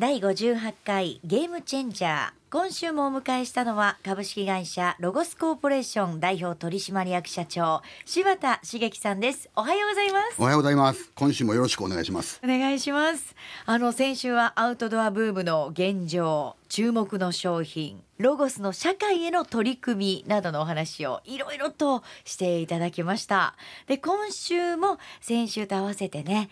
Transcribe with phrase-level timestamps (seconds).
[0.00, 2.30] 第58回ゲームチェンジャー。
[2.50, 9.50] 今週もお迎えしたのは株式会社ロゴスコーポレーション代表取締役社長柴田茂樹さんです。
[9.54, 10.36] おはようございます。
[10.38, 11.12] おはようございます。
[11.14, 12.40] 今週もよろしくお願いします。
[12.42, 13.36] お願いします。
[13.66, 23.54] あの先週はアウトドアブームの現状注目の商品ロゴスの社会への取り組みなどのお話をいろいろとしていただきました。
[23.86, 26.48] で今週も先週と合わせてね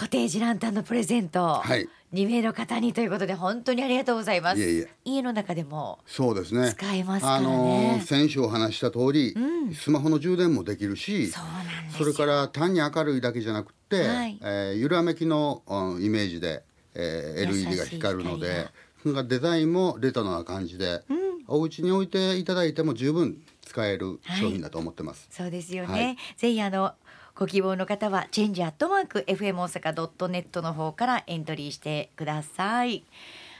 [0.00, 1.86] コテージランタンのプレゼント、はい。
[2.14, 4.58] 2名の方にということで本当にありがとうございます。
[4.58, 4.88] いえいえ。
[5.04, 6.72] 家の中でもそうですね。
[6.72, 9.74] 使えますからあねの先週お話しした通り、うん。
[9.74, 14.38] スマホの充電もできるしそれから単に明るいだけじゃなくて、はい。
[14.40, 16.62] えー揺らめきの、うんイメージで、
[16.94, 18.68] えー LED が光るの光で
[19.04, 19.24] が。
[19.24, 21.02] デザインもレトロな感じで、
[21.46, 26.16] お家に置いていただいても十分使える商品だと思ってます、そうですよね、はい。
[26.38, 26.94] ぜひあの
[27.40, 33.06] ご希望の方はチェンジアットマーク FM 大阪ドットネットの方からエントリーしてください。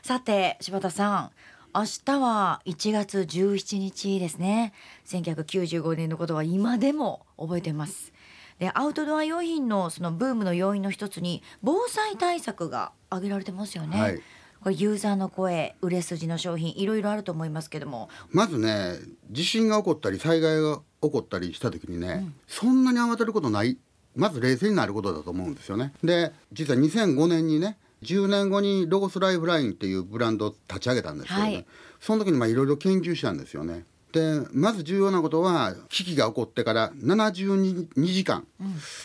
[0.02, 1.30] さて柴田さん
[1.75, 4.74] 明日は1月17日ですね。
[5.07, 8.13] 1995年のことは今でも覚えてます。
[8.59, 14.21] でアウトドア用品のそのブームの要因の一つに防災対策が挙げられてますよね、はい。
[14.62, 18.10] これユーザーの声売れ筋の商品いろいろあると思いますけども。
[18.29, 18.96] まずね
[19.30, 23.79] 地震が起こったり災害が起こったりした時にね、そんなに慌てることない
[24.16, 25.93] まず冷静になることだと思うんですよね。
[26.02, 31.66] で実は2005年にね10年後にロゴスライフラインっていうブランドを立ち上げたんですよね、はい。
[32.01, 33.84] その時にまあいろいろ研究したんですよね。
[34.12, 38.46] でまず重要なことは危機が起こってから72時間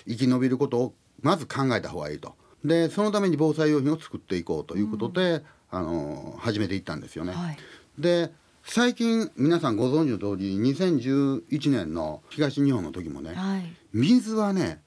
[0.07, 2.33] 生き延びることをまず考えた方がいいと。
[2.63, 7.33] でそのために防災用品を作っていこうということで、あの始めていったんですよね。
[7.33, 7.57] はい。
[7.99, 8.31] で
[8.67, 13.65] 最近皆さんご存知の通り2011年の東日本の時もね、はい。
[13.93, 14.81] 水はね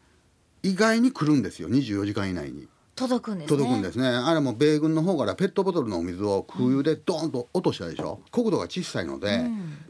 [0.63, 2.69] 意外に来るんですよ24時間以内に。
[2.97, 3.57] 届くんですね。
[3.57, 4.09] 届くんですね。
[4.09, 8.21] あれも米軍の方からペットボトルのお水を空輸でドーンと落としたでしょ。
[8.33, 9.45] 国土が小さいので、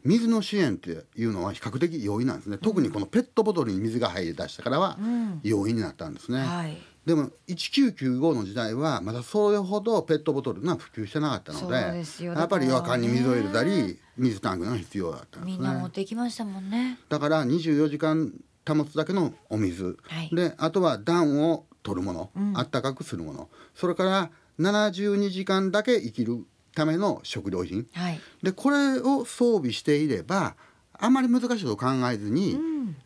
[0.04, 2.58] 水の支援っていうのは比較的容易なんですね。
[2.58, 4.98] 特にこのペットボトルに水が入り出したからは
[5.42, 6.76] 容易になったんですね、はい
[7.08, 11.74] でも1995の時代はまだそれほどペットボトルが普及してなかったので
[12.22, 16.98] やっぱり夜間に水を入れたり水タンクが必要だったんですみんな持っねてきましたもんね。
[17.08, 18.30] だから24時間
[18.68, 20.28] 保つだけのお水、はい。
[20.34, 23.48] であとは暖を取るもの、あったかくするもの。
[23.74, 24.30] それから
[24.60, 26.44] 72時間だけ生きる
[26.74, 27.86] ための食料品。
[27.94, 28.20] はい。
[28.42, 30.56] でこれを装備していれば
[30.98, 32.58] あまり難しいことを考えずに、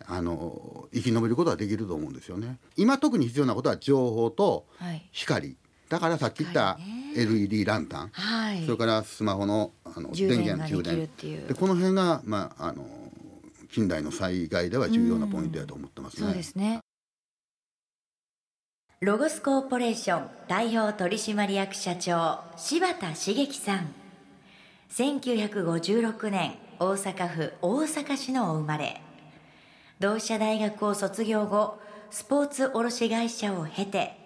[0.06, 2.58] あの生き延びることはできると思うんですよね。
[2.76, 5.08] 今特に必要なことは情報とはい。
[5.12, 5.56] 光
[5.88, 6.78] だからさっき言った
[7.14, 8.64] LED ランタン、はい。
[8.64, 12.86] それからスマホのあの充電ができる充電でこの辺が、まあ、あの
[13.70, 16.26] 近代の災害では重要なポイントだと思ってますね。
[16.26, 16.80] そうですね。
[19.00, 23.92] ロゴスコーポレーション代表取締役社長柴田茂樹さん。
[24.92, 29.00] 1956年大阪府大阪市のお生まれ。
[30.00, 31.78] 同志社大学を卒業後、
[32.10, 34.18] スポーツ卸会社を経て、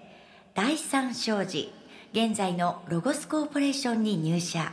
[0.54, 1.70] 第三商事、
[2.14, 4.72] 現在のロゴスコーポレーションに入社。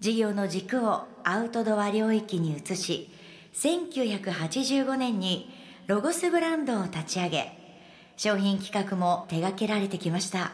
[0.00, 3.08] 事業の軸をアウトドア領域に移し、
[3.54, 5.54] 1985年に
[5.86, 7.52] ロゴスブランドを立ち上げ、
[8.16, 10.50] 商品企画も手掛けられてきました。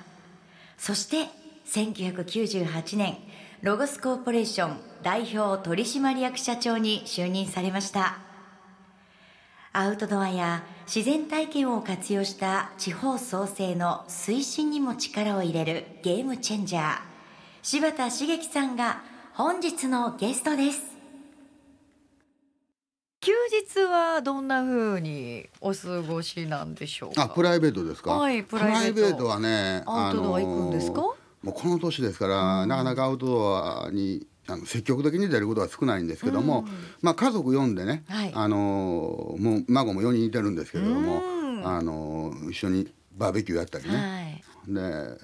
[0.76, 1.30] そして
[1.66, 3.16] 1998年、
[3.64, 8.18] ロゴスコーポレーション代表取締役社長に就任されました。
[9.72, 16.98] アウトドアや自然体験を活用した地方創生の推進にも力を入れるゲームチェンジャー
[17.62, 20.82] 柴田茂樹さんが本日のゲストです。
[23.22, 29.24] 休日はどんな風にお過ごしなんでしょうあプライベートですか、はいプライベート。
[29.24, 31.14] はねアウトドア行くんですか？
[31.44, 36.66] もうこの年ですから、なかなかアウトドアにあの積極的に出ることは少ないんですけども、
[37.02, 38.32] まあ、家族呼んでね、はい。
[38.34, 41.66] あのもう孫も4人いてるんですけれども、うん。
[41.66, 44.20] あの一緒にバーベキューやったりね、は
[44.68, 44.74] い。
[44.74, 45.18] で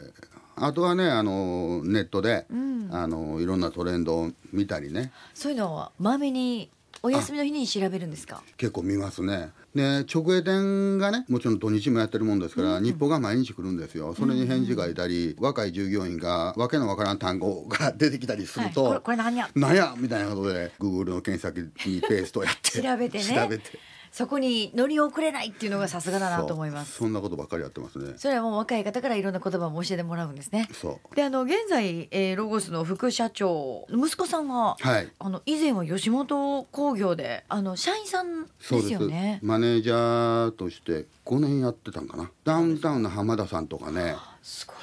[0.57, 2.89] あとはねあのネットで、ん。
[2.93, 5.13] あのいろんなトレンドを見たりね。
[5.33, 6.71] そういうのはまめに
[7.03, 8.43] お休みの日に調べるんですか？
[8.57, 9.51] 結構見ますね。
[9.75, 14.15] で直営店がねもちろん土日もやってるもんですから、日報が毎日来るんですよ。
[14.15, 19.49] それに返事がいたり、若い従業員がわけのわからん単語が出てきたりすると、はいこれこれ何や？
[19.75, 19.95] や？
[19.97, 23.25] みたいなことで Google の検索にペーストをやって 調べてね。
[23.25, 23.65] 調べて
[24.13, 26.95] そこに乗り遅れないっていうのがさすがだなと思います。
[26.97, 28.15] そんなことばっかりやってますね。
[28.17, 30.69] それはもう若い方からいろんな言葉も教えてもらうんですね。
[30.73, 31.15] そう。
[31.15, 35.09] であの現在、えーロゴスの副社長息子さんは、はい。
[35.19, 38.89] あの以前は吉本興業であの社員さんでそうです。
[38.89, 42.31] すよねマネージャーとして5年やってたんかな。
[42.45, 44.17] ダウンタウンの浜田さんとかね。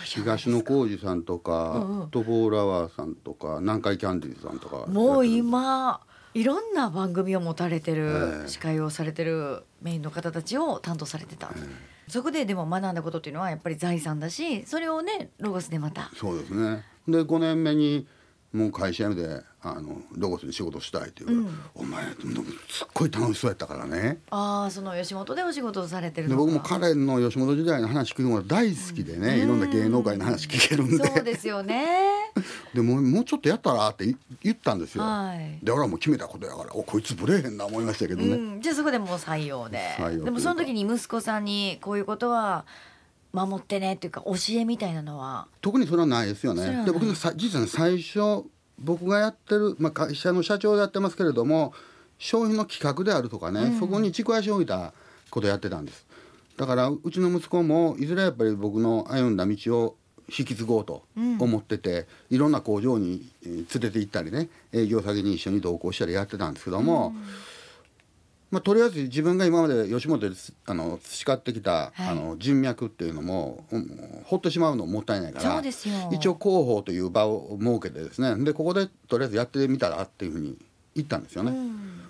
[0.06, 2.10] 東野幸治さんとか、うんうん。
[2.10, 4.86] トボーラワーさんとか南海キャンディーズさんとか。
[4.88, 6.00] もう今
[6.38, 8.48] いろんな番組を持たれてる、ええ。
[8.48, 11.52] 司会をされてるメインの方たちを担当されてた、
[12.08, 16.12] そこででも学んだことっていうのはやっぱり財産だしそれをねロゴスでまた。
[16.16, 16.84] そうですね。
[17.08, 18.06] で5年目に
[18.54, 21.60] もう会社辞めてあのロゴスで仕事したいっていううん。
[21.76, 24.20] お前すっごい楽しそうやったからね。
[24.30, 31.06] ああその吉本でお仕事をされてるで僕も彼の吉本時代の話聞くのが大好きでね、いろんな芸能界の話聞けるんで。
[31.06, 32.32] そうですよね。
[32.74, 35.60] でもうもうちょっとやったらって言言ったんですよ、はい。
[35.64, 39.96] で俺はもう決めたことやからおこいつブレへんな思いましたけどね、うん、じゃあそこでもう採用で。
[39.98, 42.66] 採用でもその時に息子さんにこういうことは
[43.34, 45.48] 守ってねっていうか教えみたいなのは。
[45.62, 46.84] 特にそれはないですよね。
[46.86, 48.46] で僕さ実はね最初
[48.80, 51.74] 僕がやってる、まあ、会社の社長でやってますけれども
[52.20, 54.94] 商品の企画であるとかね、そこに軸足を置いた
[55.30, 56.06] ことやってたんです。
[56.58, 59.96] だからうちの息子もいずれやっぱり僕の歩んだ道を
[60.28, 67.14] 引き継ごうと思ってて、いろんな工場にえー連れて行ったりね営業先に一緒に同行したりやってたんですけども、
[68.50, 72.08] まあ、とりあえず自分が今まで吉本でつあの培ってきた、はい。
[72.08, 80.58] あの人脈っていうのも、うんほっとしまうのももったいないから一応広報という場を設けてですねでここでとりあえずやってみたらっていうふうに
[80.96, 81.52] 言ったんですよね。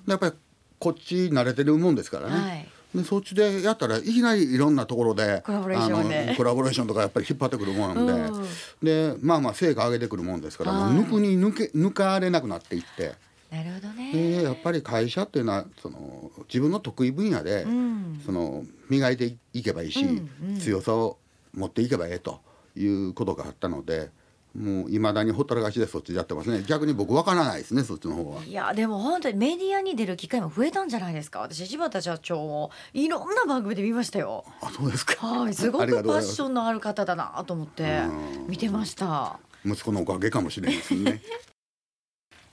[0.05, 0.33] でやっぱり
[0.79, 2.35] こっち慣れてるもんですからね。
[2.35, 2.67] はい。
[2.95, 6.19] でそっちでやったらいきなりいろんなところでコラボレーションで。
[6.19, 9.15] あのコラボレーションとかやっぱり引っ張ってくるもんなんで、うん。
[9.15, 10.93] でまあまあ成果上げてくるもんですから、はい。
[10.93, 13.15] 抜くに抜け抜かれなくなっていって。
[13.51, 14.11] なるほどね。
[14.11, 18.21] でやっぱり会社っていうのはその自分の得意分野で、ん。
[18.25, 21.17] その磨いていけばいいし、うん強さを
[21.53, 22.41] 持っていけばええと
[22.75, 24.11] いうことがあったので
[24.55, 26.63] もういまだにほったらかしでそっちでやってますね。
[26.67, 28.43] 逆に僕わからないですねそっちの方は。
[28.43, 31.39] いやでも本当にメディアに出る機会も増えたんじゃないですか。
[31.41, 34.45] 私柴田社長をいろんな番組で見ましたよ。
[34.61, 35.25] あそうですか。
[35.25, 38.01] はいすごあくパッションのある方だなと思って
[38.47, 39.39] 見てました。
[39.65, 41.21] 息子のおかげかもしれないですね。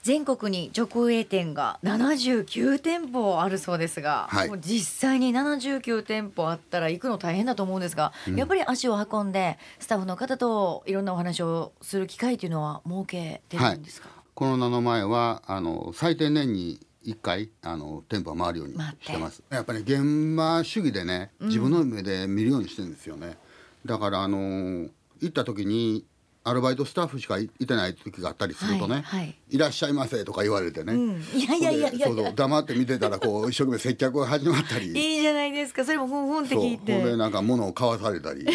[0.05, 4.49] 全国に直営店が79店舗あるそうですが、はい。
[4.49, 19.43] もう実際に79店舗あったら行くの大変だと思うんですが、やっぱり足を運んでスタッフの方といろんなお話をする機会というのは設けてるんですか、コロナの前はあの最低年に1回あの店舗が回るようにしてます。
[19.49, 23.39] やっぱり現場主義でね自分の目で見るようにしてるんですよね、
[23.87, 24.87] だからあの
[25.21, 26.05] 行った時に
[26.47, 31.23] アルバイトスタッフしかいいてない時があったりするとね「はいはいいらっしゃいませ」とか言われてね、うん。
[31.35, 32.07] いやいやいやいやいや。
[32.07, 34.89] そうそう黙って見てたらこう 一生懸命接客が始まったり。
[34.89, 35.85] いいじゃないですか。
[35.85, 36.93] それもふんふんって聞いて。
[36.95, 38.47] ほんでなんか物を買わされたり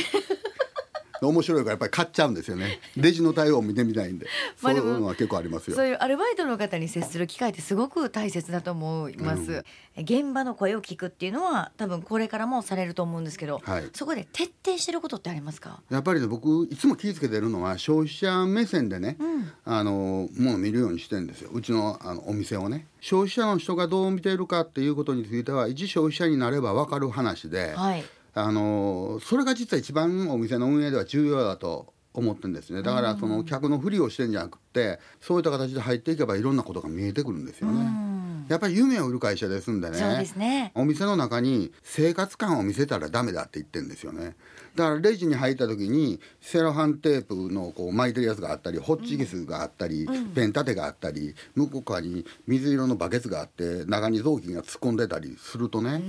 [1.28, 2.80] 面白いからやっぱり買っちゃうんですよね。
[2.98, 4.28] レジの対応を見てみたいんで。
[4.62, 5.76] そういうのは結構ありますよ。
[5.76, 9.64] そういうアルバイトの方に接する機会ってすごく大切だと思います、
[9.98, 13.90] 現場の声を聞くっていうのは多分これからもされると思うんですけど、はい。
[13.94, 15.82] そこで徹底してることってありますか？
[15.90, 19.18] やっぱりね僕いつも気ぃつけてるのは消費者目線でね、
[19.66, 21.50] あのものを見るようにしてるんですよ。
[21.54, 22.88] うちのあのお店をね。
[23.02, 28.04] 消費者の人がどう見ているかっていうことについては一消費者になれば分かる話で、はい
[28.34, 32.82] あのそれが実は一番お店の運営では重要だと思ってるんですね。
[32.82, 38.10] だからその客のふりをしてんじゃなくってそういった形で入っていけばいろんなことが見えてくるんですよね。
[38.50, 39.98] やっぱり夢を売る会社ですんでね。
[40.36, 40.72] ね。
[40.74, 44.36] お店の中に生活感を見せたらダメだって言ってるんですよね
[44.80, 56.02] だからレジに入った時にセロハンテープのこう巻いてるやつがあったりホッチキスがあったり、ペン立てがあったり向こう側に水色のバケツがあって中に雑巾が突っ込んでたりするとね、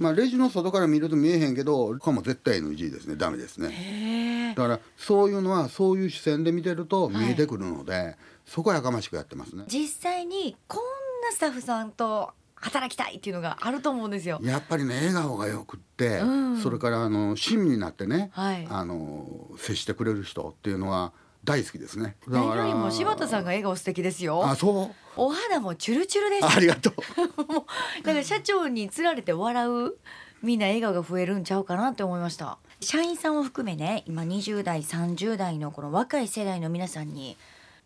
[0.00, 3.14] まあレジの外から見ると見えへんけどこれも絶対 NG ですね。
[3.14, 4.54] ダメですね。
[4.56, 9.66] だからそういうのはそういう視線で見てると見えてくるので、そこはやかましくやってますね。
[9.68, 10.80] 実際にこん
[11.22, 14.38] なスタッフさんと働きたいっていうのがあると思うんですよ。
[14.42, 16.60] やっぱりね笑顔がよくって、うん。
[16.60, 18.66] それからあの親身になってね、はい。
[18.70, 19.26] あの
[19.58, 21.12] 接してくれる人っていうのは
[21.42, 22.16] 大好きですね。
[22.28, 24.44] だ何よりも柴田さんが笑顔素敵ですよ。
[24.46, 24.94] あそう？
[25.16, 26.46] お肌もチュルチュルです。
[26.46, 26.94] ありがとう。
[27.52, 29.94] もうだから社長につられて笑う
[30.42, 32.58] みんな笑顔が増えるんちゃうかなって思いました。
[32.80, 37.36] 社員さんを含めね今20代30代のこの若い世代の皆さんに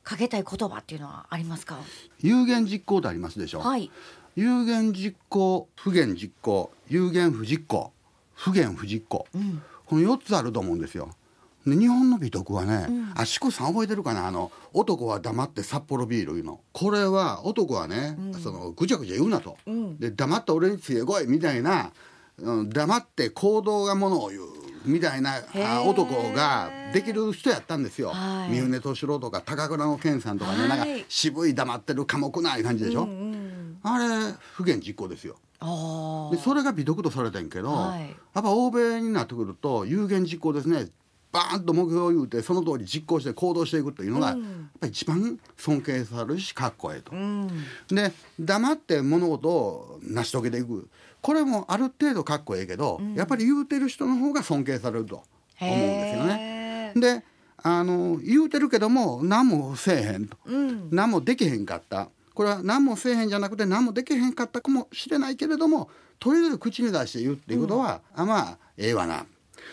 [0.05, 1.79] かけたい言葉っていうのはありますか？
[2.21, 3.61] 有言実行ってありますでしょ。
[3.61, 3.91] はい。
[4.37, 7.93] 有言実行、不言実行、有言不実行、
[8.35, 9.27] 不言不実行。
[9.37, 9.63] ん。
[9.87, 11.11] この四つあると思うんですよ。
[11.67, 13.13] で日本の美徳はね、ん。
[13.15, 14.27] あしこさん覚えてるかな？
[14.27, 16.61] あの男は黙って札幌ビールいうの。
[16.73, 19.99] これは男はね、そのぐちゃぐちゃ言うなと、うん。
[19.99, 21.93] で黙って俺についてこいみたいな、
[22.39, 24.43] うん、黙って行動がものを言う
[24.85, 25.43] みたいな
[25.87, 28.51] 男ができる人やったんですよ、はい。
[28.51, 30.69] 三船敏郎とか高倉の健さんとかね、はい。
[30.69, 33.35] なんか渋い黙ってる寡黙ない感じでしょ、うんうん
[33.87, 35.37] あれ不言実行ですよ。
[35.61, 38.01] あでそれが美徳とされてんけど、はい。
[38.35, 40.89] やっぱ欧米になってくると有言実行ですね
[41.35, 44.39] バーンと目標を言うてその通り実行して行動していくというのが、やっ
[44.79, 47.13] ぱり一番尊敬されるしかっこええと。
[47.93, 50.89] で黙って物事を成し遂げていく。
[51.21, 55.25] これもある程度かっこええけど、やっぱり言うてる人の方が尊敬されると
[55.61, 56.93] 思うんですよね。
[56.95, 57.25] で
[57.67, 60.37] あの言うてるけども何もせえへんと、
[60.91, 62.09] 何もできへんかった。
[62.33, 65.89] これは何もせえへんじゃなくて何もできへんかったかもしれないけれども
[66.19, 69.27] とりあえず口に出して言うっていうことは、あまあええわな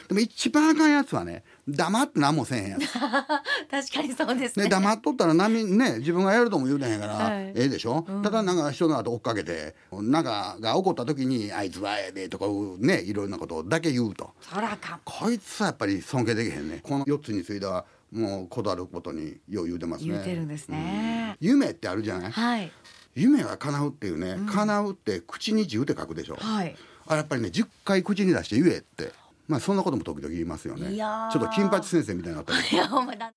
[0.07, 2.87] でも一番あかんやつはね黙って何もせえへんやつ。
[2.97, 4.65] 確かにそうですね。
[4.65, 7.47] ね黙っとったら何ね自分がやるとも言うてへんから、はい。
[7.49, 12.45] ええでしょ、ただなんか人の後追っかけてなんかが起こった時に「あいつはええで」とか
[12.79, 14.33] ねいろんなことだけ言うと。
[14.41, 14.99] そらあかん。
[15.05, 16.79] こいつはやっぱり尊敬できへんね。
[16.83, 20.09] この4つについてはもうこだわることによう言うてますね。
[20.11, 22.31] 言うてるんですね、夢ってあるじゃない？
[22.31, 22.71] はい。
[23.15, 26.75] 夢が叶うっていうね、叶うって口に10って書くでしょ、はい。
[27.07, 29.11] あやっぱりね10回口に出して言えって
[29.47, 30.95] まあそんなことも時々言いますよね。
[30.95, 32.59] ちょっと金八先生みたいになったり。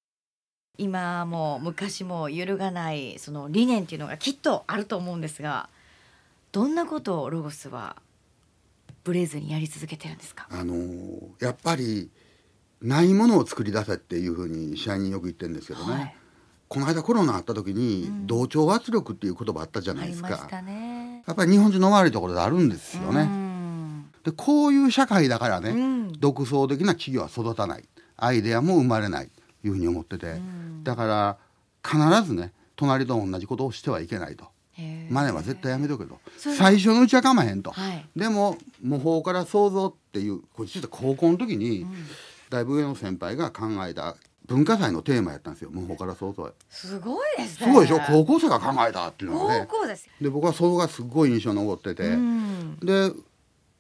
[0.76, 5.68] 今も昔も揺るがないその理念っていうのがきっとあると思うんですが
[6.50, 7.94] どんなことをロゴスは
[9.04, 10.48] ブレずにやり続けてるんですか？
[10.50, 12.10] あのーやっぱり
[12.82, 16.16] ないものを作り出せっていうふうに社員によく言ってるんですけどね、はい。
[16.68, 20.60] この間コロナあった時に、同調圧力っていう言葉あったじゃあないですか。
[20.62, 21.22] ね。
[21.26, 23.43] やっぱり日本人の悪いところであるんですようねん
[24.24, 26.12] でこういう社会だからね、うん。
[26.18, 27.84] 独創的な企業は育たない。
[28.16, 29.30] アイデアも生まれない。
[29.62, 30.34] というふうに思ってて、
[30.82, 31.38] だから
[31.82, 34.44] 必ずね隣と同じことをしてはいけないと。
[34.72, 36.18] へー真似は絶対やめとけと。
[36.36, 38.06] そう最初のうちは構わへんと、はい。
[38.14, 41.86] でも模倣から想像っていうこれ実は高校の時に、
[42.50, 44.16] だいぶ上の先輩が考えた
[44.46, 45.70] 文化祭のテーマやったんですよ。
[45.72, 46.50] 模倣から想像へ。
[46.68, 47.66] すごいですね。
[47.66, 48.00] すごいでしょ？
[48.06, 49.66] 高校生が考えたっていうのがね。
[49.70, 52.78] 高校ですで僕はそれがすごい印象に残ってて、うん。
[52.82, 53.12] で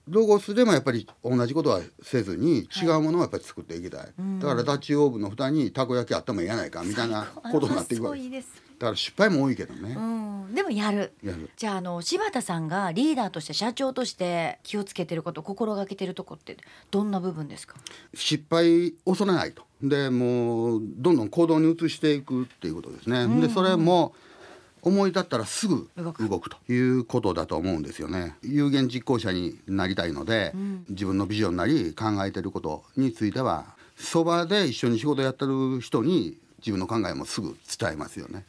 [0.08, 8.28] ロゴスでもやっぱり同じことはせずに違うものをやっぱり作っていきたい、だからダッチオーブンの蓋にたこ焼きあってもいいやないかみたいな ことになっていくわけ。
[8.28, 8.62] です。
[8.78, 10.00] だから失敗も多いけどね、う
[10.50, 11.12] ん、でもやる。
[11.22, 11.48] やる。
[11.56, 16.56] じゃああの柴田さんがリーダーとして社長として気をつけてること心がけてるとこって
[16.90, 17.76] どんな部分ですか？
[18.12, 19.62] 失敗恐れないと。
[19.82, 24.14] でもうどんどん行動に移していくっていうことですね、でそれも
[24.84, 28.36] 思い立ったらすぐ動動くくということだと思うんですよね。
[28.42, 30.52] 有言実行者になりたいので、
[30.88, 33.64] 自分のビジョンなり考えてることについては
[33.96, 38.44] そばで一緒に仕事やってる人に自分の考えもすぐ伝えますよね。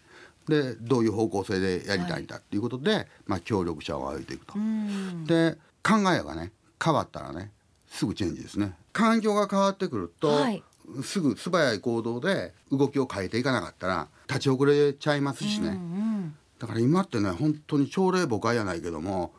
[0.47, 4.53] でどういう方向性でやりたいんだっていうことで、まあ、協力者を歩いていくと。
[4.55, 5.25] うん。
[5.25, 6.51] で考えがね
[6.83, 7.51] 変わったらね
[7.87, 8.73] すぐチェンジですね。
[8.91, 10.63] 環境が変わってくると、はい
[11.03, 19.33] すぐ素早い行動で動きを変えていかなかったら立ち遅れちゃいますしね、うんだから今ってね本当に朝礼誤解やないけども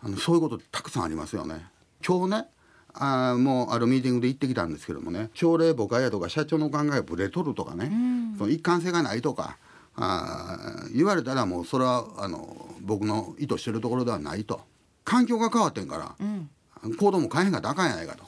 [0.00, 1.66] あのそういうことたくさんありますよね。
[2.06, 2.48] 今日ね
[2.94, 7.90] あーもうあるミーティングで行ってきたんですけどもね朝礼誤解やとか社長の考えをブレとるとかね、
[8.38, 9.58] その一貫性がないとか
[9.96, 14.60] あー言われたらもうそれはあの僕の意図してるところではないと。
[15.04, 16.48] 環境が変わってんから、ん。
[16.96, 18.24] 行動も変えへんかったらあかんやないかと。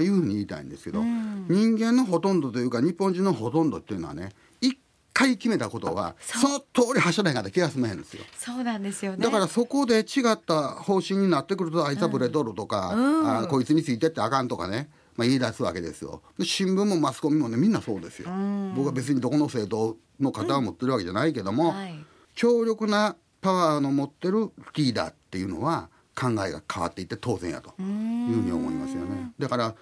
[0.00, 4.30] まあいうふうに言いたいんですけど、人間のほとんどというか日本人のほとんどっていうのはね
[4.60, 4.78] 一
[5.12, 8.24] 回決めたことはその通り走らへんかったら気が済まへんですよ。
[8.38, 9.18] そうなんですよね。
[9.18, 13.38] だからそこで違った方針になってくるとあいつはブレとるとか、うん。
[13.42, 16.22] あこいつについてってあかんとかね、まあ、言い出すわけですよ。
[16.38, 18.30] で新聞もマスコミもねみんなそうですよ、
[18.74, 21.94] 僕は別にどこの政党の方を持ってるわけじゃないけども、はい。
[22.34, 29.32] 強力なパワーの持ってるリーダーっていうのは考えが変わっていって当然やというふうに思いますよね。
[29.38, 29.74] だから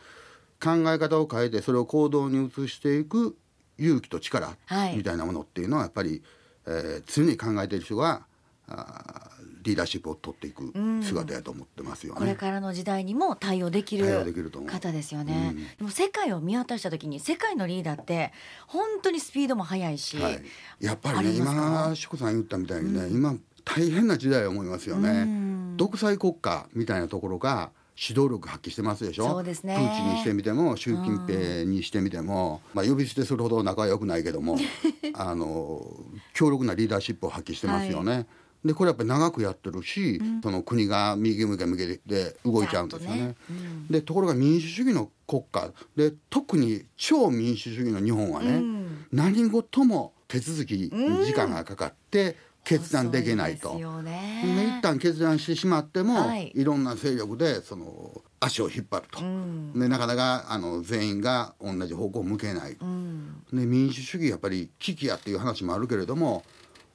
[0.63, 3.37] 考え方を変えてそれを行動に移していく
[3.79, 4.97] 勇気と力はい。
[4.97, 6.23] みたいなものっていうのはやっぱり、
[6.67, 8.23] えー常に考えている人が
[8.69, 12.21] あーリーダーシップを取っていく姿やと思ってますよね。
[12.21, 14.25] これからの時代にも対応できる
[14.67, 15.77] 方ですよね、うん。
[15.79, 18.33] でも世界を見渡した時に世界のリーダーって
[18.67, 20.43] 本当にスピードも速いし、はい、
[20.81, 23.37] やっぱりね今志子さん言ったみたいにね、今
[23.77, 25.75] 大変な時代を思いますよね、うん。
[25.77, 27.71] 独裁国家みたいなところが
[28.01, 29.29] 指導力発揮してますでしょ？
[29.29, 29.75] そうですね。
[29.75, 34.57] プーチンにしてみても習近平にしてみても、まあ、呼び捨てするほど仲は良くないけども
[35.15, 35.85] あの
[36.33, 38.27] 強力なリーダーシップを発揮してますよね。
[38.65, 43.37] でこれやっぱり長くやってるし、その国が右向け向けで動いちゃうんですよね。
[43.47, 43.87] ちゃん。
[43.89, 49.07] でところが民主主義の国家で特に超民主主義の日本はね、うん。
[49.13, 50.91] 何事も手続きに
[51.25, 52.37] 時間がかかって
[52.69, 53.71] 決断できないと。
[53.71, 56.53] 遅で一旦決断してしまっても、はい。
[56.55, 59.73] い、ろんな勢力でその足を引っ張ると、ん。
[59.73, 63.43] でなかなかあの全員が同じ方向を向けない、うん。
[63.51, 66.45] で民主主義やっぱり危機やっていう話もあるけれども、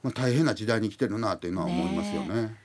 [0.04, 2.56] まあ、大変な時代に来てるなっていうのは思いますよね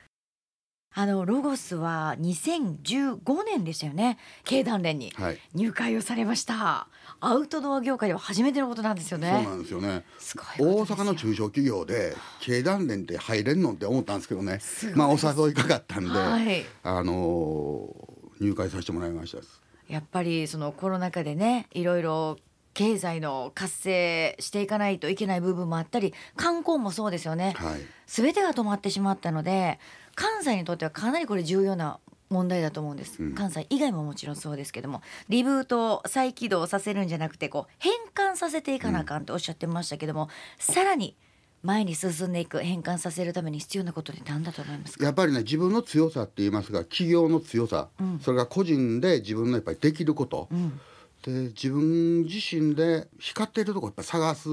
[0.94, 4.18] あのロゴスは2015年でしたよね。
[4.44, 5.40] 経団連にはい。
[5.54, 6.88] 入会をされました、
[7.20, 9.32] アウトドア業界では初めてのことなんですよね。
[9.32, 10.04] そうなんですよね。
[10.18, 14.60] すごいこと大阪の中小企業で経団連って入れんのって思ったんですけどね。
[14.96, 16.66] まあお誘いかかったんで、はい。
[16.84, 19.40] あのー入会させてもらいました
[19.88, 22.38] やっぱりそのコロナ禍でねいろいろ
[22.74, 27.80] 経済の活性していかないといけない部分もあったり観光もそうですよね、はい。
[28.08, 29.80] 全てが止まってしまったので
[30.20, 31.98] 関西にとってはかなりこれ重要な
[32.30, 33.36] 問題だと思うんです、うん。
[33.36, 35.02] 関西以外ももちろんそうですけども。
[35.30, 41.16] リブート再起動させるんじゃなくてこう変換させていかなあかんとおっしゃってましたけども、さらに
[41.64, 45.06] 前に進んでいく変換させるために必要なことって何だと思いますか？
[45.06, 48.20] やっぱりね自分の強さって言いますが企業の強さ、うん。
[48.20, 50.80] それが個人で自分のやっぱりできること、うん。
[51.24, 54.50] で自分自身で光っているところやっぱ探す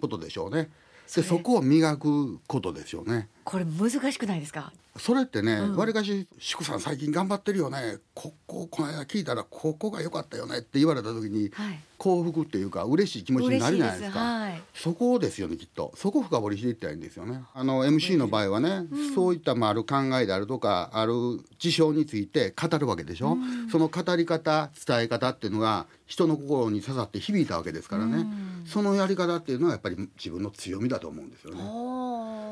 [0.00, 0.70] ことでしょうね。
[1.14, 4.72] でそこを磨くことでしょうねこれ難しくないですか？
[4.96, 5.76] それってねうん。
[5.76, 7.98] わり、かし「祝さん最近頑張ってるよね。
[8.14, 11.80] こここの間聞いたらここが良かったよね」って言われた時にはい。
[11.96, 14.18] 幸福っていうか嬉しい気持ちになるじゃないですか。
[14.18, 14.62] はい。
[14.74, 15.92] そこですよねきっと。
[15.96, 17.42] そこを深掘りしていったらいいんですよね。
[17.54, 21.12] あの MC の場合はね、そういったまあある考えであるとかある
[21.58, 23.38] 事象について語るわけでしょ、
[23.70, 28.26] その語り方伝え方っていうのが人の心に刺さって響いたわけですからね、
[28.66, 31.60] そのやり方っていうのはやっぱり自分の強みだと思うんですよね。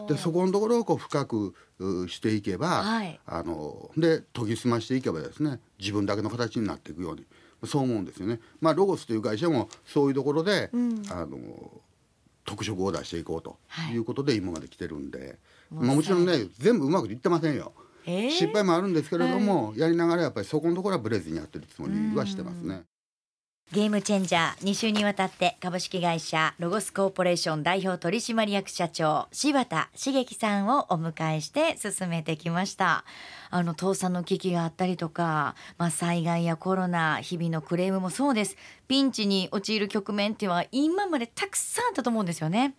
[0.08, 7.24] でそこのところをこう深くうしていけば、はいあので研ぎ澄ましていけばですね自分だけの形になっていくように
[7.64, 8.40] そう思うんですよね。
[8.60, 11.38] まあロゴスという会社もそういうところで、うんあの
[12.44, 15.38] 特色を出していこうとはいいうことで今まで来てるんで、
[15.70, 17.72] もうまあ、もちろんね全部うまくいってませんよ。
[18.04, 18.30] えー？
[18.30, 22.82] 失敗もあるんですけれども、やりながらやっぱりそこのところはブレずにやってるつもりはしてますね。
[23.70, 33.06] ゲームチェンジャー2週にわたって株式会社ロゴスコーポレーション代表取締役社長柴田茂樹さんをお迎えして進めてきました。
[33.48, 38.56] あの倒産の危機があったりとか、まあ、災害やコロナ日々のクレームもそうです。
[38.88, 42.74] ピンチに陥る局面っていうのは今までたくさんあったと思うんですよね。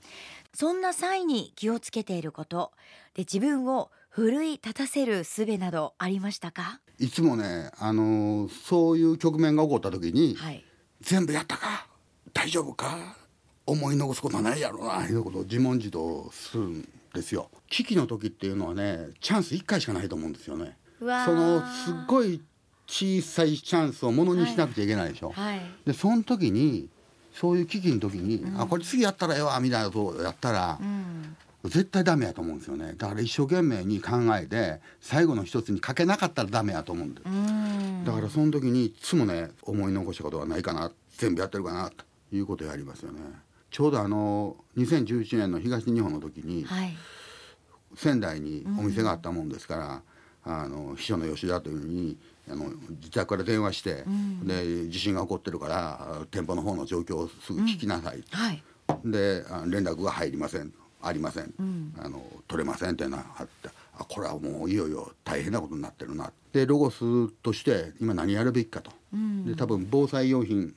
[0.54, 2.72] そんな際に気をつけていること
[3.16, 6.82] で自分を奮い立たせる術などありましたか？
[7.00, 10.64] いつもね、あのそういう局面が起こった時に、はい
[11.04, 11.86] 全部やったか？
[12.34, 13.16] 大丈夫か？
[13.66, 15.06] 思い残すことはないやろな。
[15.06, 17.50] いうことを自問自答するんですよ。
[17.70, 20.78] 危機の時っていうのはねチャンス1回しかないと思うんですよね。
[21.00, 22.42] そのすっごい
[22.88, 25.62] 小さいチャンスをものにしなくちゃいけないでしょ、はい。
[25.86, 26.90] でその時に
[27.34, 32.94] そういう危機の時に、あこれ次やったらええわみたいなことをやったら、うん絶対ダメやと思うんですよね。
[32.98, 38.04] だから一生懸命に考えて最後の一つにかけなかったらダメやと思うんでうん。
[38.06, 42.04] だからその時にいつもね思い残したことはないかな全部やってるかなと
[42.36, 43.20] いうことをやりますよね。
[43.72, 46.96] ちょうどあの2011年の東日本の時にはい。
[47.96, 50.02] 仙台にお店があったもんですから、
[50.46, 52.18] あの秘書の吉田というのに
[52.50, 54.04] あの自宅から電話して、
[54.44, 58.64] で地震が起こってるから店舗の方の状況をすぐ聞きなさい、はい。
[59.06, 60.74] であ連絡が入りません
[61.04, 61.94] ありません、ん。
[62.00, 66.32] あの取れませんっていうのがあってあこれはもういよいよ大変なことになってるな。
[66.52, 68.92] でロゴスとして今何やるべきかと、
[69.46, 70.74] で多分防災用品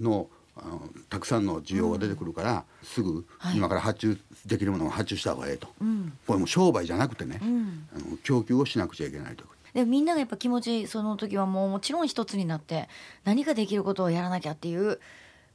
[0.00, 3.56] のあのたくさんの需要が出てくるから、すぐはい。
[3.56, 6.12] 今から発注できるものを発注した方がええと、うん。
[6.26, 7.88] これもう商売じゃなくてね、うん。
[7.94, 9.56] あの供給をしなくちゃいけないということ。
[9.74, 12.88] でもみんながやっぱ気持ちその時はもうもちろん一つになって
[13.24, 14.98] 何かできることをやらなきゃっていう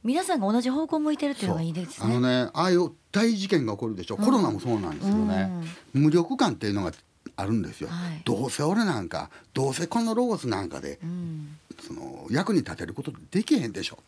[0.04, 2.06] 皆さんが同じ方向を向いてるっていうのがいいですね。
[2.06, 5.50] あのねああいう大事件が起こるでしょ、コロナもそうなんですよね、
[5.92, 6.92] 無力感っていうのが
[7.36, 8.22] あるんですよ、はい。
[8.24, 11.56] どうせ俺なんかどうせこのロゴスなんかで、うん。
[11.80, 13.98] その役に立てることできへんでしょ。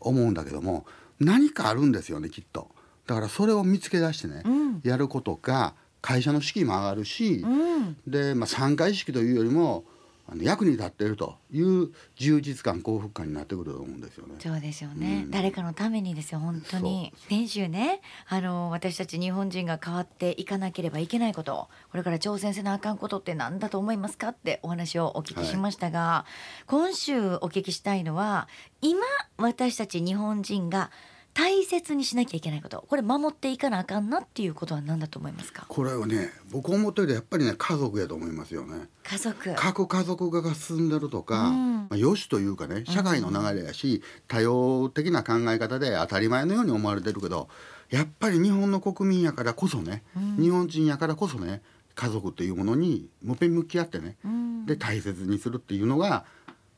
[0.00, 0.86] 思うんだけども
[1.18, 2.68] 何かあるんですよねきっと。
[3.06, 4.80] だからそれを見つけ出してね、うん。
[4.84, 7.96] やることが会社の士気も上がるし、うん。
[8.06, 9.84] で、まあ、参加意識というよりも
[10.30, 14.34] あの役に立っているという充実感幸福感になってくると思うんですよね。
[14.38, 15.30] そうですよね、うん。
[15.32, 17.12] 誰かのためにですよ本当に。
[17.28, 18.00] 先週ね。
[18.28, 26.24] あの私たち日本人が変わっていかなければいけないことこれから挑戦せなあかんことって何だと思いますかってお話をお聞きしましたが、
[26.66, 28.48] 今週お聞きしたいのは
[28.80, 29.00] 今
[29.36, 30.90] 私たち日本人が
[31.32, 32.84] 大切にしなきゃいけないこと。
[32.88, 35.64] これ守っていかなあかんなっていうことは何だと思いますか？
[35.68, 38.88] これはね僕思ってるやっぱりね家族やと思いますよね。
[39.02, 39.54] 家族。
[39.54, 41.74] 各家族化が進んでるとか、うん。
[41.76, 47.48] まあ、よしというかね社会の流れやし、多様的な考え方で当たり前のように思われてるけど
[47.90, 50.02] やっぱり日本の国民やからこそね、
[50.38, 51.62] 日本人やからこそね
[51.94, 54.66] 家族というものにもっぺん向き合ってね、うん。
[54.66, 56.24] で大切にするっていうのが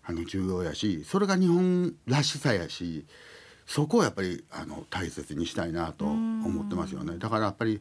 [0.04, 3.06] あの重要やしそれが日本らしさやし
[3.66, 7.18] そこをやっぱりあの大切にしたいなと思ってますよね。
[7.18, 7.80] だからやっぱり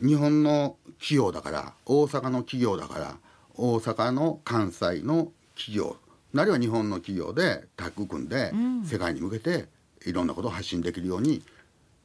[0.00, 3.16] 日本の企業だから大阪の企業だから
[3.54, 5.96] 大阪の関西の企業
[6.34, 8.52] あるいは日本の企業でタッグ組んで、
[8.84, 9.68] 世界に向けて
[10.04, 11.42] いろんなことを発信できるように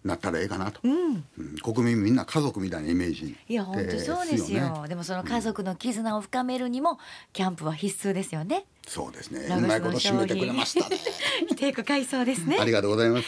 [0.03, 1.23] なったらええかなと、うん。
[1.63, 4.89] 国民みんな家族みたいなイメージいや本当そうですよ,、ね。
[4.89, 6.97] でもその家族の絆を深めるにも、
[7.33, 8.65] キャンプは必須ですよね。
[8.87, 9.41] そうですね。
[9.41, 10.89] うまいこと締めてくれました。
[10.89, 10.97] ね
[11.55, 12.57] テイク回想ですね。
[12.59, 13.27] ありがとうございます。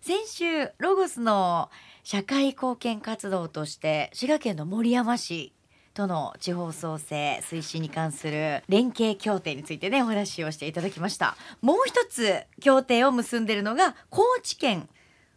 [0.00, 1.70] 先週ロゴスの
[2.04, 5.52] 社会貢献活動として滋賀県の守山市
[5.92, 11.36] との地方創生推進に関する連携協定についてねお話をしていただきました。
[11.60, 14.88] もう一つ協定を結んでいるのが高知県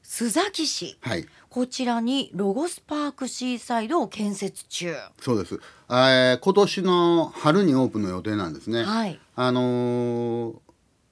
[0.03, 0.97] 須崎市。
[1.01, 1.25] はい。
[1.49, 4.93] こちらにロゴスパークシーサイドを建設中。
[5.21, 9.19] そうです、えー今年の春にオープンの予定なんですね、はい。
[9.35, 10.55] あのー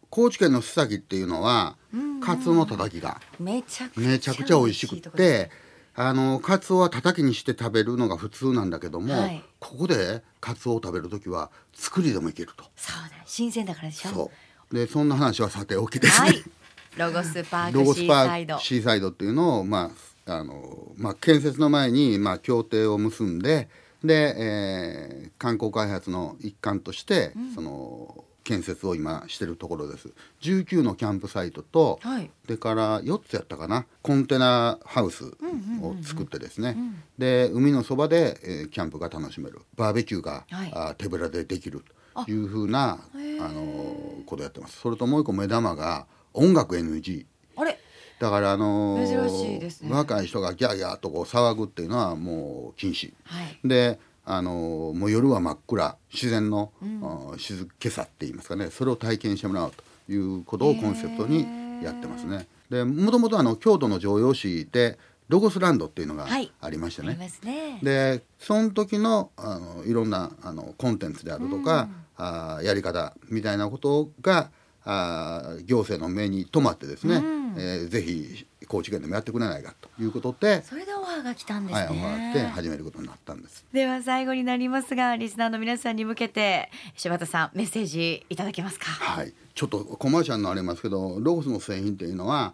[0.09, 1.77] 高知県の須崎っていうのは、
[2.21, 3.21] カツオのたたきが。
[3.39, 5.49] めちゃくちゃ美味しくって
[5.95, 9.43] あのカツオはたたきにして食べるのが普通なんだけども、はい。
[9.59, 12.65] ここでカツオを食べる時は作りでもいけると。
[12.75, 14.09] そうだ新鮮だからでしょ。
[14.09, 14.31] そ
[14.71, 14.75] う。
[14.75, 16.43] でそんな話はさておきですね、はい
[16.97, 18.59] ロゴスパーロクシーサイド。
[18.59, 19.91] シーサイドっていうのを、ま
[20.25, 23.69] ああのまあ、建設の前に、まあ、協定を結んで
[24.03, 30.09] で、えー観光開発の一環として、その建設を今してるところです。
[30.41, 32.29] 19のキャンプサイトと、はい。
[32.45, 35.25] それから4つやったかなコンテナハウス
[35.81, 36.77] を作ってですね、
[37.17, 39.61] で海のそばで、えーキャンプが楽しめる。
[39.77, 40.71] バーベキューが、はい。
[40.75, 41.83] あ手ぶらでできる
[42.25, 42.99] というふうな
[43.39, 44.79] あのことやってます。
[44.79, 47.25] それともう一個目玉が音楽 NG
[47.57, 47.77] あれ？
[48.19, 49.89] だからあのーね。
[49.89, 53.13] 若い人がギャーギャーとこう騒ぐっていうのはもう禁止。
[53.23, 53.59] はい。
[53.67, 55.97] であのーもう夜は真っ暗。
[56.13, 58.69] 自然の、あー静けさって言いますかね。
[58.69, 59.71] それを体験してもらう
[60.05, 61.45] ということをコンセプトに
[61.83, 62.47] やってますね。
[62.69, 66.51] でもともとあの京都の城陽市でロゴスランドっていうのがはい。
[66.61, 67.79] ありましてね、ありますね。
[67.81, 74.51] でその時のあのいろんなあのコンテンツであるとか、あーやり方みたいなことが
[74.83, 77.21] あー行政の目に留まってですね、
[77.57, 83.65] えーぜひ高知県でもやってくれないかということで、それでオファーが来たんですはい、ね、終わって始めることになったんです。
[83.73, 88.85] では最後になりますがリスナーの皆さんに向けて柴田さんメッセージいただけますか？
[88.85, 92.53] はい、ちょっとコマーシャルになりますけどロゴスの製品っていうのは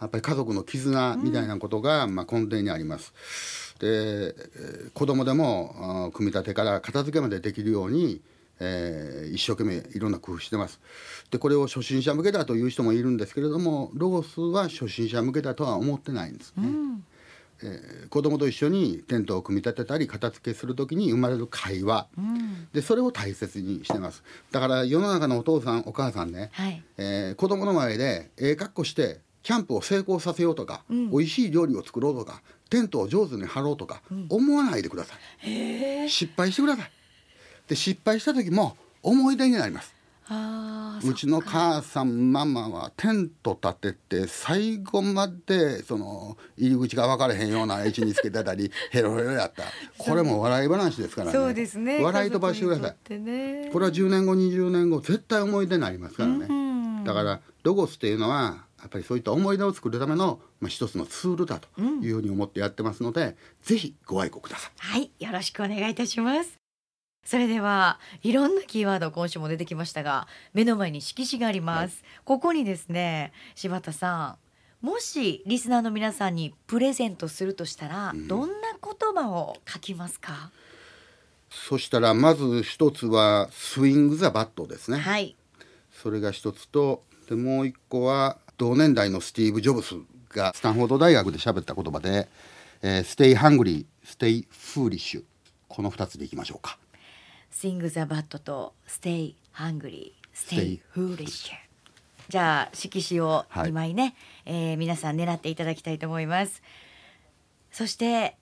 [0.00, 3.14] やっぱり家族の絆みたいなことが、まあ、根底にあります。
[3.78, 8.20] で、えー子供でもあー組み立てから片付けまでできるように、
[8.60, 10.80] えー一生懸命いろんな工夫してます。
[11.30, 16.68] でこれを初心者向けだという人もいるんですけれどもロゴスは初心者向けだとは思ってないんですね。
[17.62, 22.08] えー子供と一緒にテントを組み立てたり片付けする時に生まれる会話、
[22.72, 24.22] でそれを大切にしてます。
[24.52, 26.82] だから世の中のお父さんお母さんね、はい。
[26.98, 36.08] えー子供の前でええ格好してキャンプを成功させようとか、美味しい料理を作ろうとかテントを上手に張ろうとか、思わないでください。
[36.08, 36.90] 失敗してください
[37.68, 39.94] で失敗した時も思い出になります。
[41.06, 49.64] うちの母さんママはテント立てて最後までその入り口が分からへんような位置につけてたり ヘロヘロやった。
[49.98, 51.32] これも笑い話ですからね。
[51.32, 52.02] そうですね。
[52.02, 53.68] 笑い飛ばしてくださいね。
[53.72, 64.72] これは10年後20年後絶対思い出になりますからね、んだからロゴスっていうのはやっぱりそういった思い出を作るための、まあ、一つのツールだというふうに思ってやってますので、ぜひご愛顧ください。
[64.76, 66.63] はいよろしくお願いいたします
[67.24, 74.36] それではいろんなキーワード今週も出てきましたが目の前に色紙があります、ここにですね柴田さ
[74.82, 80.50] んもしリスナーの皆さんにプレゼントするとしたら、どんな言葉を書きますか？
[81.48, 85.36] そしたらまず一つはスイング・ザ・バットですね、はい。
[85.90, 89.94] それが一つとでもう一個は同年代のスティーブ・ジョブス
[90.28, 92.28] がスタンフォード大学で喋った言葉で
[92.82, 95.24] 「えー、 Stay Hungry」「Stay Foolish」
[95.66, 96.76] この二つでいきましょうか。
[97.54, 99.34] スイングザバットと Stay
[100.88, 101.54] フーリッシュ
[102.28, 103.70] じゃあ色紙をはい。
[103.70, 106.62] 2枚ね、えー皆さん狙っていただきたいと思います。
[107.70, 108.36] そして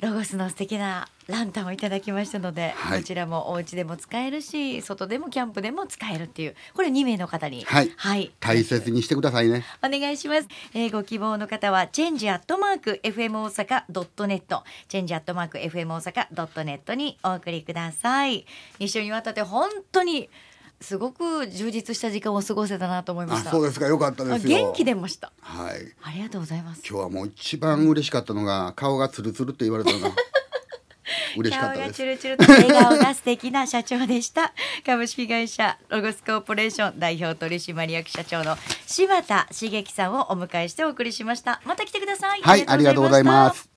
[0.00, 9.64] ロゴスの素敵なランタンをいただきましたので、はいこちらもお家でも使えるし外でもキャンプでも使えるっていうこれ2名の方にはいはい、大切にしてくださいね。
[9.82, 10.48] お願いします。
[10.72, 18.46] えーご希望の方は、チェンジアットマーク FM 大阪ドットネット、チェンジアットマーク FM 大阪ドットネットにお送りください。
[18.78, 20.30] 2週にわたって本当に
[20.80, 23.50] すごく充実した時間を過ごせたなと思いまあした。
[23.50, 24.58] そうですかよかったですよ。
[24.66, 25.32] 元気出ました。
[25.40, 26.82] はいありがとうございます。
[26.88, 30.10] 今日はもう一番嬉しかったのが顔がツルツルって言われたのが
[31.36, 32.06] 嬉しかったですチュ。
[32.06, 34.52] ルチュルと笑顔が素敵な社長でした。
[34.86, 41.60] 株式会社ロゴスコーポレーション代表取締役社長の柴田茂樹さんをお迎えしてお送りしました。
[41.64, 42.40] また来てください。
[42.40, 43.68] はいありがとうございます。